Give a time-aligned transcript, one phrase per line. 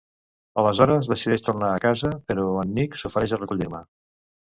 [0.59, 3.83] Aleshores, decideix tornar a casa, però en Nick s'ofereix a recollir-me.